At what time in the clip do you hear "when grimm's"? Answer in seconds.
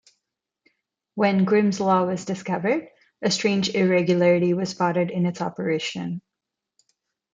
1.13-1.79